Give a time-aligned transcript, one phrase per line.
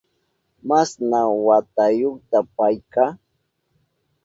[0.67, 3.03] ¿Masna watayuta payka?